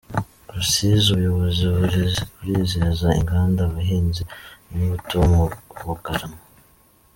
Rusizi 0.53 1.07
Ubuyobozi 1.11 1.63
burizeza 2.41 3.07
inganda 3.19 3.59
abahinzi 3.67 4.21
b’imbuto 4.67 5.13
bo 5.19 5.27
mu 5.35 5.43
Bugarama 5.87 6.39